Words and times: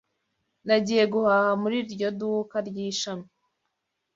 Nagiye 0.65 1.03
guhaha 1.13 1.51
muri 1.61 1.75
iryo 1.83 2.07
duka 2.19 2.57
ryishami. 2.67 3.27